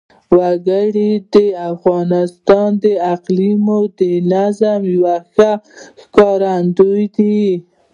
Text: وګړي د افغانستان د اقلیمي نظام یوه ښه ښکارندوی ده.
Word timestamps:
وګړي 0.37 1.11
د 1.33 1.35
افغانستان 1.71 2.69
د 2.83 2.85
اقلیمي 3.13 4.11
نظام 4.33 4.81
یوه 4.95 5.15
ښه 5.33 5.51
ښکارندوی 6.01 7.03
ده. 7.15 7.33